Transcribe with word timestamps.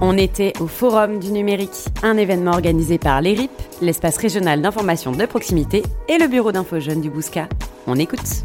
On 0.00 0.16
était 0.16 0.52
au 0.60 0.68
Forum 0.68 1.18
du 1.18 1.32
numérique, 1.32 1.86
un 2.04 2.16
événement 2.16 2.52
organisé 2.52 2.98
par 2.98 3.20
l'ERIP, 3.20 3.50
l'espace 3.82 4.16
régional 4.16 4.62
d'information 4.62 5.10
de 5.10 5.26
proximité, 5.26 5.82
et 6.08 6.18
le 6.18 6.28
bureau 6.28 6.52
d'info 6.52 6.78
jeunes 6.78 7.00
du 7.00 7.10
Bousca. 7.10 7.48
On 7.88 7.96
écoute. 7.96 8.44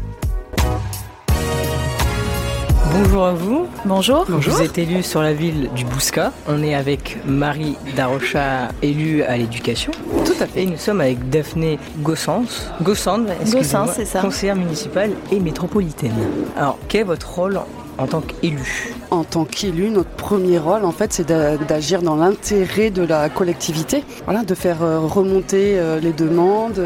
Bonjour 2.92 3.24
à 3.24 3.34
vous. 3.34 3.66
Bonjour. 3.84 4.24
Vous 4.28 4.62
êtes 4.62 4.78
élu 4.78 5.04
sur 5.04 5.22
la 5.22 5.32
ville 5.32 5.70
du 5.76 5.84
Bousca. 5.84 6.32
On 6.48 6.60
est 6.60 6.74
avec 6.74 7.18
Marie 7.24 7.76
Darocha, 7.94 8.70
élue 8.82 9.22
à 9.22 9.36
l'éducation. 9.36 9.92
Tout 10.24 10.34
à 10.40 10.46
fait. 10.46 10.64
Et 10.64 10.66
nous 10.66 10.76
sommes 10.76 11.00
avec 11.00 11.28
Daphné 11.28 11.78
Gossens. 11.98 12.72
Gossens, 12.82 13.26
Gossens, 13.52 13.92
c'est 13.94 14.04
ça. 14.04 14.20
Conseillère 14.20 14.56
municipale 14.56 15.12
et 15.30 15.38
métropolitaine. 15.38 16.14
Alors, 16.56 16.78
quel 16.88 17.02
est 17.02 17.04
votre 17.04 17.32
rôle 17.32 17.60
en 17.98 18.06
tant 18.08 18.22
qu'élu? 18.22 18.92
En 19.10 19.24
tant 19.24 19.44
qu'élu, 19.44 19.90
notre 19.90 20.10
premier 20.10 20.58
rôle, 20.58 20.84
en 20.84 20.92
fait, 20.92 21.12
c'est 21.12 21.26
d'agir 21.26 22.02
dans 22.02 22.16
l'intérêt 22.16 22.90
de 22.90 23.02
la 23.02 23.28
collectivité, 23.28 24.04
voilà, 24.24 24.42
de 24.42 24.54
faire 24.54 24.82
euh, 24.82 25.00
remonter 25.00 25.78
euh, 25.78 26.00
les 26.00 26.12
demandes 26.12 26.80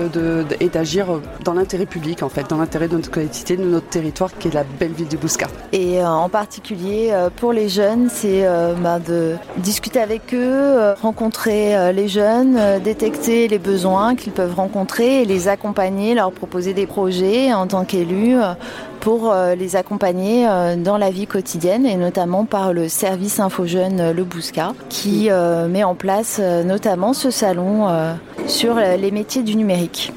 et 0.61 0.69
d'agir 0.69 1.11
euh, 1.11 1.23
dans 1.45 1.55
l'intérêt 1.55 1.87
public, 1.87 2.23
en 2.23 2.29
fait, 2.29 2.49
dans 2.51 2.59
l'intérêt 2.59 2.89
de 2.89 2.97
notre 2.97 3.11
collectivité, 3.11 3.57
de 3.57 3.65
notre 3.65 3.89
territoire, 3.89 4.31
qui 4.39 4.49
est 4.49 4.55
la 4.55 4.65
belle 4.65 4.93
ville 4.93 5.09
du 5.09 5.17
Bouscat. 5.17 5.49
Et 5.73 6.05
en 6.05 6.29
particulier 6.29 7.13
pour 7.37 7.53
les 7.53 7.69
jeunes, 7.69 8.09
c'est 8.11 8.47
bah, 8.83 8.99
de 8.99 9.37
discuter 9.59 10.01
avec 10.01 10.35
eux, 10.35 10.95
rencontrer 11.01 11.93
les 11.93 12.09
jeunes, 12.09 12.59
détecter 12.83 13.49
les 13.49 13.59
besoins 13.59 14.15
qu'ils 14.17 14.33
peuvent 14.33 14.55
rencontrer 14.55 15.23
et 15.23 15.25
les 15.25 15.49
accompagner, 15.49 16.15
leur 16.15 16.33
proposer 16.33 16.75
des 16.75 16.87
projets 16.87 17.53
en 17.53 17.67
tant 17.67 17.85
qu'élu 17.85 18.37
pour 19.01 19.33
les 19.59 19.77
accompagner 19.77 20.47
dans 20.79 20.99
la 20.99 21.11
vie 21.11 21.27
quotidienne 21.27 21.87
et 21.87 21.97
notamment 21.97 22.18
par 22.51 22.73
le 22.73 22.89
service 22.89 23.39
Info 23.39 23.65
Jeune 23.65 24.11
Le 24.11 24.25
Bousca 24.25 24.75
qui 24.89 25.31
euh, 25.31 25.69
met 25.69 25.85
en 25.85 25.95
place 25.95 26.39
euh, 26.41 26.65
notamment 26.65 27.13
ce 27.13 27.31
salon 27.31 27.89
euh, 27.89 28.13
sur 28.49 28.75
les 28.75 29.11
métiers 29.13 29.45
du 29.45 29.55
numérique. 29.55 30.13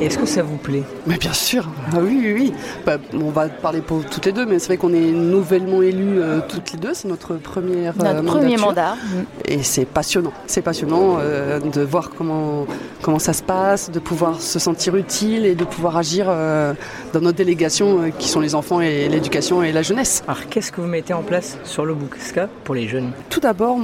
Est-ce 0.00 0.18
que 0.18 0.26
ça 0.26 0.42
vous 0.42 0.56
plaît? 0.56 0.82
Mais 1.06 1.18
bien 1.18 1.34
sûr, 1.34 1.68
ah 1.92 1.98
oui, 2.00 2.18
oui, 2.22 2.32
oui. 2.32 2.52
Bah, 2.86 2.96
on 3.12 3.30
va 3.30 3.48
parler 3.48 3.82
pour 3.82 4.04
toutes 4.06 4.24
les 4.24 4.32
deux, 4.32 4.46
mais 4.46 4.58
c'est 4.58 4.68
vrai 4.68 4.76
qu'on 4.78 4.94
est 4.94 5.10
nouvellement 5.12 5.82
élus 5.82 6.18
euh, 6.18 6.40
toutes 6.48 6.72
les 6.72 6.78
deux. 6.78 6.94
C'est 6.94 7.08
notre 7.08 7.34
première 7.34 7.94
euh, 8.02 8.22
premier 8.22 8.56
mandat. 8.56 8.96
Et 9.44 9.62
c'est 9.62 9.84
passionnant. 9.84 10.32
C'est 10.46 10.62
passionnant 10.62 11.18
euh, 11.20 11.60
de 11.60 11.82
voir 11.82 12.10
comment 12.16 12.66
comment 13.02 13.18
ça 13.18 13.34
se 13.34 13.42
passe, 13.42 13.90
de 13.90 13.98
pouvoir 13.98 14.40
se 14.40 14.58
sentir 14.58 14.96
utile 14.96 15.44
et 15.44 15.54
de 15.54 15.64
pouvoir 15.64 15.98
agir 15.98 16.26
dans 16.26 17.20
notre 17.20 17.36
délégation 17.36 18.10
qui 18.18 18.28
sont 18.28 18.40
les 18.40 18.54
enfants 18.54 18.80
et 18.80 19.08
l'éducation 19.08 19.62
et 19.62 19.72
la 19.72 19.82
jeunesse. 19.82 20.22
Alors 20.26 20.48
qu'est-ce 20.48 20.72
que 20.72 20.80
vous 20.80 20.86
mettez 20.86 21.12
en 21.12 21.22
place 21.22 21.58
sur 21.64 21.84
le 21.84 21.92
Bousca 21.92 22.48
pour 22.64 22.74
les 22.74 22.88
jeunes? 22.88 23.10
Tout 23.28 23.40
d'abord, 23.40 23.76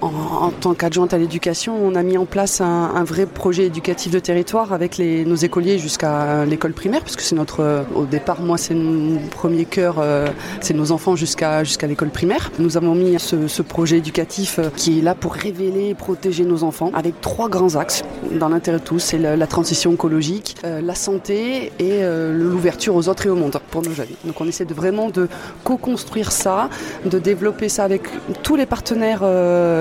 en, 0.00 0.50
tant 0.50 0.72
qu'adjointe 0.72 1.12
à 1.12 1.18
l'éducation, 1.18 1.76
on 1.84 1.94
a 1.94 2.02
mis 2.02 2.16
en 2.16 2.24
place 2.24 2.62
un, 2.62 3.04
vrai 3.04 3.26
projet 3.26 3.64
éducatif 3.64 4.10
de 4.10 4.18
territoire 4.18 4.72
avec 4.72 4.96
les, 4.96 5.26
nos 5.26 5.34
écoliers 5.34 5.78
jusqu'à 5.78 6.46
l'école 6.46 6.61
primaire, 6.70 7.02
puisque 7.02 7.22
c'est 7.22 7.34
notre, 7.34 7.60
euh, 7.60 7.82
au 7.96 8.04
départ, 8.04 8.40
moi, 8.40 8.56
c'est 8.56 8.74
mon 8.74 9.18
premier 9.28 9.64
cœur, 9.64 9.96
euh, 9.98 10.28
c'est 10.60 10.74
nos 10.74 10.92
enfants 10.92 11.16
jusqu'à 11.16 11.64
jusqu'à 11.64 11.88
l'école 11.88 12.10
primaire. 12.10 12.52
Nous 12.60 12.76
avons 12.76 12.94
mis 12.94 13.18
ce, 13.18 13.62
projet 13.62 13.98
éducatif 13.98 14.58
euh, 14.58 14.68
qui 14.76 14.98
est 14.98 15.02
là 15.02 15.14
pour 15.14 15.34
révéler 15.34 15.88
et 15.88 15.94
protéger 15.94 16.44
nos 16.44 16.62
enfants 16.62 16.90
avec 16.94 17.20
trois 17.20 17.48
grands 17.48 17.74
axes 17.76 18.02
dans 18.38 18.48
l'intérêt 18.48 18.78
de 18.78 18.84
tous. 18.84 19.00
C'est 19.00 19.18
la, 19.18 19.46
transition 19.46 19.92
écologique, 19.92 20.56
la 20.62 20.94
santé 20.94 21.72
et 21.78 22.00
l'ouverture 22.32 22.94
aux 22.94 23.08
autres 23.08 23.26
et 23.26 23.30
au 23.30 23.34
monde 23.34 23.58
pour 23.70 23.82
nos 23.82 23.92
jeunes. 23.92 24.06
Donc 24.24 24.40
on 24.40 24.48
essaie 24.48 24.64
de 24.64 24.74
vraiment 24.74 25.10
de 25.10 25.28
co-construire 25.64 26.32
ça, 26.32 26.68
de 27.04 27.18
développer 27.18 27.68
ça 27.68 27.84
avec 27.84 28.02
tous 28.42 28.56
les 28.56 28.66
partenaires 28.66 29.22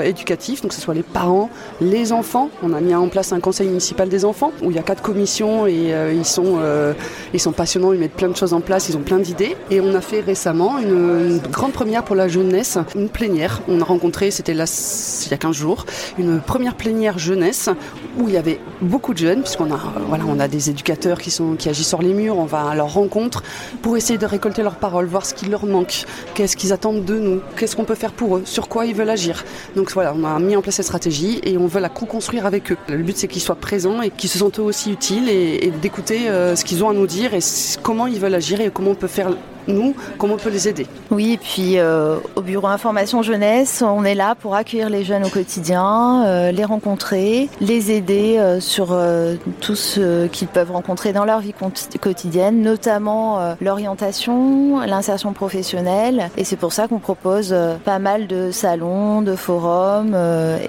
éducatifs, 0.03 0.61
donc 0.61 0.69
que 0.71 0.75
ce 0.75 0.81
soit 0.81 0.93
les 0.93 1.03
parents, 1.03 1.49
les 1.79 2.11
enfants. 2.11 2.49
On 2.63 2.73
a 2.73 2.81
mis 2.81 2.95
en 2.95 3.07
place 3.07 3.33
un 3.33 3.39
conseil 3.39 3.67
municipal 3.67 4.09
des 4.09 4.25
enfants 4.25 4.51
où 4.61 4.71
il 4.71 4.75
y 4.75 4.79
a 4.79 4.83
quatre 4.83 5.01
commissions 5.01 5.67
et 5.67 5.93
ils, 6.13 6.25
sont, 6.25 6.59
euh, 6.71 6.93
ils 7.33 7.39
sont 7.39 7.51
passionnants, 7.51 7.93
ils 7.93 7.99
mettent 7.99 8.13
plein 8.13 8.29
de 8.29 8.35
choses 8.35 8.53
en 8.53 8.61
place, 8.61 8.89
ils 8.89 8.97
ont 8.97 9.01
plein 9.01 9.19
d'idées. 9.19 9.55
Et 9.69 9.81
on 9.81 9.93
a 9.93 10.01
fait 10.01 10.21
récemment 10.21 10.79
une, 10.79 11.39
grande 11.51 11.71
première 11.73 12.03
pour 12.03 12.15
la 12.15 12.27
jeunesse, 12.27 12.77
une 12.95 13.09
plénière. 13.09 13.61
On 13.67 13.81
a 13.81 13.83
rencontré, 13.83 14.31
c'était 14.31 14.53
là 14.53 14.65
il 15.25 15.31
y 15.31 15.33
a 15.33 15.37
15 15.37 15.55
jours, 15.55 15.85
une 16.17 16.39
première 16.39 16.75
plénière 16.75 17.17
jeunesse 17.19 17.69
où 18.17 18.27
il 18.27 18.33
y 18.33 18.37
avait 18.37 18.59
beaucoup 18.81 19.13
de 19.13 19.19
jeunes, 19.19 19.41
puisqu'on 19.41 19.71
a, 19.71 19.79
voilà, 20.07 20.23
on 20.27 20.39
a 20.39 20.47
des 20.47 20.69
éducateurs 20.69 21.19
qui, 21.19 21.31
sont, 21.31 21.55
qui 21.55 21.69
agissent 21.69 21.87
sur 21.87 22.01
les 22.01 22.13
murs, 22.13 22.37
on 22.37 22.45
va 22.45 22.69
à 22.69 22.75
leur 22.75 22.93
rencontre 22.93 23.43
pour 23.81 23.97
essayer 23.97 24.17
de 24.17 24.25
récolter 24.25 24.63
leurs 24.63 24.75
paroles, 24.75 25.05
voir 25.05 25.25
ce 25.25 25.33
qui 25.33 25.45
leur 25.45 25.65
manque, 25.65 26.05
qu'est-ce 26.33 26.57
qu'ils 26.57 26.73
attendent 26.73 27.05
de 27.05 27.17
nous, 27.17 27.41
qu'est-ce 27.57 27.75
qu'on 27.75 27.85
peut 27.85 27.95
faire 27.95 28.11
pour 28.11 28.37
eux, 28.37 28.43
sur 28.45 28.67
quoi 28.67 28.85
ils 28.85 28.95
veulent 28.95 29.09
agir. 29.09 29.43
Donc 29.75 29.91
voilà, 29.91 30.13
on 30.15 30.23
a 30.23 30.39
mis 30.39 30.55
en 30.55 30.61
place 30.61 30.75
cette 30.75 30.85
stratégie 30.85 31.39
et 31.43 31.57
on 31.57 31.67
veut 31.67 31.79
la 31.79 31.89
co-construire 31.89 32.45
avec 32.45 32.71
eux. 32.71 32.77
Le 32.89 32.97
but 32.97 33.17
c'est 33.17 33.27
qu'ils 33.27 33.41
soient 33.41 33.55
présents 33.55 34.01
et 34.01 34.09
qu'ils 34.09 34.29
se 34.29 34.39
sentent 34.39 34.59
eux 34.59 34.63
aussi 34.63 34.91
utiles 34.91 35.29
et, 35.29 35.71
d'écouter 35.81 36.29
euh, 36.29 36.55
ce 36.61 36.65
qu'ils 36.65 36.83
ont 36.83 36.89
à 36.89 36.93
nous 36.93 37.07
dire 37.07 37.33
et 37.33 37.39
comment 37.81 38.05
ils 38.05 38.19
veulent 38.19 38.35
agir 38.35 38.61
et 38.61 38.69
comment 38.69 38.91
on 38.91 38.95
peut 38.95 39.07
faire 39.07 39.31
nous, 39.67 39.95
comment 40.17 40.35
on 40.35 40.37
peut 40.37 40.49
les 40.49 40.67
aider. 40.67 40.87
Oui, 41.09 41.33
et 41.33 41.37
puis 41.37 41.77
euh, 41.77 42.17
au 42.35 42.41
bureau 42.41 42.67
information 42.67 43.21
jeunesse, 43.21 43.83
on 43.85 44.03
est 44.03 44.15
là 44.15 44.35
pour 44.35 44.55
accueillir 44.55 44.89
les 44.89 45.03
jeunes 45.03 45.25
au 45.25 45.29
quotidien, 45.29 46.23
euh, 46.25 46.51
les 46.51 46.65
rencontrer, 46.65 47.49
les 47.59 47.91
aider 47.91 48.37
euh, 48.37 48.59
sur 48.59 48.97
tout 49.59 49.75
ce 49.75 50.27
qu'ils 50.27 50.47
peuvent 50.47 50.71
rencontrer 50.71 51.13
dans 51.13 51.25
leur 51.25 51.39
vie 51.39 51.53
quotidienne, 51.99 52.61
notamment 52.61 53.55
l'orientation, 53.61 54.79
l'insertion 54.81 55.33
professionnelle. 55.33 56.29
Et 56.37 56.43
c'est 56.43 56.55
pour 56.55 56.73
ça 56.73 56.87
qu'on 56.87 56.99
propose 56.99 57.55
pas 57.85 57.99
mal 57.99 58.27
de 58.27 58.51
salons, 58.51 59.21
de 59.21 59.35
forums 59.35 60.15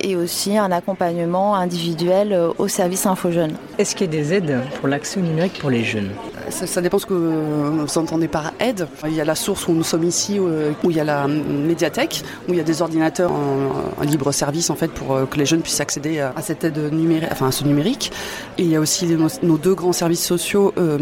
et 0.00 0.16
aussi 0.16 0.56
un 0.56 0.70
accompagnement 0.72 1.54
individuel 1.54 2.38
au 2.58 2.68
service 2.68 3.06
Info 3.06 3.30
Jeunes. 3.30 3.56
Est-ce 3.78 3.94
qu'il 3.94 4.06
y 4.06 4.16
a 4.16 4.20
des 4.20 4.34
aides 4.34 4.60
pour 4.78 4.88
l'accès 4.88 5.20
au 5.20 5.22
numérique 5.22 5.58
pour 5.58 5.70
les 5.70 5.84
jeunes? 5.84 6.10
Ça, 6.52 6.80
dépend 6.80 6.98
ce 6.98 7.06
que 7.06 7.14
vous 7.14 7.98
entendez 7.98 8.28
par 8.28 8.52
aide. 8.60 8.86
Il 9.06 9.14
y 9.14 9.20
a 9.20 9.24
la 9.24 9.34
source 9.34 9.66
où 9.68 9.72
nous 9.72 9.82
sommes 9.82 10.04
ici, 10.04 10.38
euh, 10.38 10.72
où 10.84 10.90
il 10.90 10.96
y 10.96 11.00
a 11.00 11.04
la 11.04 11.26
médiathèque, 11.26 12.22
où 12.48 12.52
il 12.52 12.58
y 12.58 12.60
a 12.60 12.64
des 12.64 12.82
ordinateurs 12.82 13.32
en, 13.32 14.02
libre 14.02 14.32
service 14.32 14.68
en 14.68 14.74
fait 14.74 14.88
pour 14.88 15.14
euh, 15.14 15.26
que 15.26 15.38
les 15.38 15.46
jeunes 15.46 15.62
puissent 15.62 15.80
accéder 15.80 16.20
à, 16.20 16.34
cette 16.42 16.64
aide 16.64 16.92
numérique, 16.92 17.28
enfin 17.30 17.48
à 17.48 17.52
ce 17.52 17.64
numérique. 17.64 18.12
Et 18.58 18.62
il 18.62 18.68
y 18.68 18.76
a 18.76 18.80
aussi 18.80 19.06
nos, 19.42 19.56
deux 19.56 19.74
grands 19.74 19.92
services 19.92 20.24
sociaux, 20.24 20.72
euh, 20.76 20.98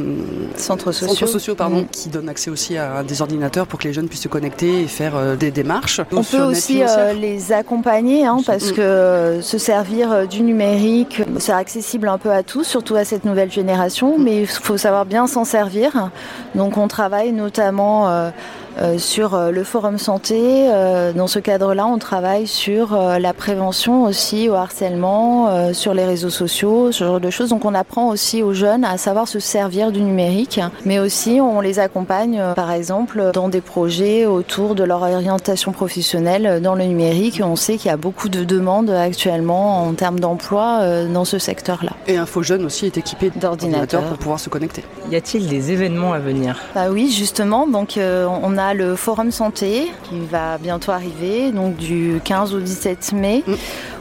centres 0.56 0.92
sociaux, 0.92 1.26
sociaux 1.26 1.54
pardon, 1.54 1.82
mm. 1.82 1.88
qui 1.90 2.08
donnent 2.08 2.28
accès 2.28 2.50
aussi 2.50 2.76
à 2.76 3.02
des 3.02 3.22
ordinateurs 3.22 3.66
pour 3.66 3.78
que 3.78 3.88
les 3.88 3.92
jeunes 3.92 4.08
puissent 4.08 4.22
se 4.22 4.28
connecter 4.28 4.82
et 4.82 4.86
faire 4.86 5.36
des 5.36 5.50
démarches. 5.50 6.00
On 6.12 6.22
peut 6.22 6.42
aussi 6.42 6.82
les 7.18 7.52
accompagner 7.52 8.26
hein, 8.26 8.38
parce 8.46 8.70
mm. 8.70 8.74
que 8.74 9.38
se 9.42 9.58
servir 9.58 10.28
du 10.28 10.42
numérique, 10.42 11.22
c'est 11.38 11.52
accessible 11.52 12.08
un 12.08 12.18
peu 12.18 12.30
à 12.30 12.42
tous, 12.42 12.64
surtout 12.64 12.96
à 12.96 13.04
cette 13.04 13.24
nouvelle 13.24 13.50
génération, 13.50 14.18
mais 14.18 14.42
il 14.42 14.46
faut 14.46 14.76
savoir 14.76 15.06
bien 15.06 15.26
s'en 15.26 15.39
servir. 15.44 16.10
Donc 16.54 16.76
on 16.76 16.88
travaille 16.88 17.32
notamment 17.32 18.30
euh, 18.78 18.98
sur 18.98 19.34
euh, 19.34 19.50
le 19.50 19.64
forum 19.64 19.98
santé. 19.98 20.68
Euh, 20.70 21.12
dans 21.12 21.26
ce 21.26 21.38
cadre-là, 21.38 21.86
on 21.86 21.98
travaille 21.98 22.46
sur 22.46 22.96
la 22.96 23.32
prévention 23.32 24.04
aussi 24.04 24.48
au 24.48 24.54
harcèlement, 24.54 25.72
sur 25.72 25.94
les 25.94 26.04
réseaux 26.04 26.30
sociaux, 26.30 26.92
ce 26.92 27.04
genre 27.04 27.20
de 27.20 27.30
choses. 27.30 27.50
Donc 27.50 27.64
on 27.64 27.74
apprend 27.74 28.08
aussi 28.08 28.42
aux 28.42 28.52
jeunes 28.52 28.84
à 28.84 28.96
savoir 28.98 29.28
se 29.28 29.38
servir 29.38 29.92
du 29.92 30.00
numérique, 30.00 30.60
mais 30.84 30.98
aussi 30.98 31.40
on 31.40 31.60
les 31.60 31.78
accompagne, 31.78 32.42
par 32.54 32.70
exemple, 32.70 33.30
dans 33.32 33.48
des 33.48 33.60
projets 33.60 34.26
autour 34.26 34.74
de 34.74 34.84
leur 34.84 35.02
orientation 35.02 35.72
professionnelle 35.72 36.60
dans 36.62 36.74
le 36.74 36.84
numérique. 36.84 37.40
On 37.44 37.56
sait 37.56 37.76
qu'il 37.76 37.90
y 37.90 37.94
a 37.94 37.96
beaucoup 37.96 38.28
de 38.28 38.44
demandes 38.44 38.90
actuellement 38.90 39.84
en 39.84 39.92
termes 39.94 40.20
d'emploi 40.20 41.06
dans 41.06 41.24
ce 41.24 41.38
secteur-là. 41.38 41.92
Et 42.06 42.16
Info 42.16 42.42
Jeune 42.42 42.64
aussi 42.64 42.86
est 42.86 42.98
équipé 42.98 43.30
d'ordinateurs 43.30 44.04
pour 44.04 44.18
pouvoir 44.18 44.40
se 44.40 44.48
connecter. 44.48 44.84
Y 45.10 45.16
a-t-il 45.16 45.48
des 45.48 45.72
événements 45.72 46.12
à 46.12 46.18
venir? 46.18 46.60
Bah 46.74 46.90
oui, 46.90 47.10
justement. 47.10 47.66
Donc 47.66 47.98
on 47.98 48.58
a 48.58 48.59
le 48.74 48.96
Forum 48.96 49.30
Santé 49.30 49.90
qui 50.04 50.20
va 50.30 50.58
bientôt 50.58 50.92
arriver, 50.92 51.52
donc 51.52 51.76
du 51.76 52.20
15 52.24 52.54
au 52.54 52.60
17 52.60 53.12
mai, 53.12 53.42
mm. 53.46 53.54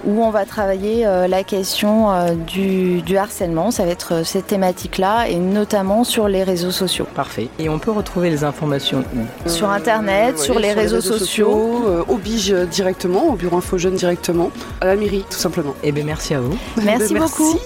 où 0.05 0.23
on 0.23 0.29
va 0.29 0.45
travailler 0.45 1.05
euh, 1.05 1.27
la 1.27 1.43
question 1.43 2.11
euh, 2.11 2.33
du, 2.35 3.17
harcèlement. 3.17 3.71
Ça 3.71 3.85
va 3.85 3.91
être 3.91 4.15
euh, 4.15 4.23
cette 4.23 4.47
thématique-là, 4.47 5.27
et 5.27 5.35
notamment 5.35 6.03
sur 6.03 6.27
les 6.27 6.43
réseaux 6.43 6.71
sociaux. 6.71 7.07
Parfait. 7.15 7.49
Et 7.59 7.69
on 7.69 7.79
peut 7.79 7.91
retrouver 7.91 8.29
les 8.29 8.43
informations 8.43 9.03
Sur 9.45 9.69
Internet, 9.69 10.37
sur, 10.37 10.59
les, 10.59 10.73
réseaux, 10.73 11.01
sociaux. 11.01 12.05
au 12.07 12.17
BIGE 12.17 12.53
directement, 12.69 13.29
au 13.29 13.33
Bureau 13.33 13.57
Info 13.57 13.77
Jeune 13.77 13.95
directement, 13.95 14.51
à 14.81 14.85
la 14.85 14.95
mairie 14.95 15.23
tout 15.29 15.37
simplement. 15.37 15.73
Eh 15.83 15.91
bien 15.91 16.03
merci 16.03 16.33
à 16.33 16.39
vous. 16.39 16.57
Merci, 16.83 17.13
ben, 17.13 17.23
beaucoup. 17.23 17.59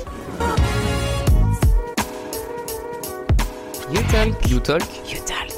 You 3.91 4.01
talk. 4.11 4.49
You 4.49 4.59
talk. 4.59 4.81
You 5.07 5.19
talk. 5.25 5.52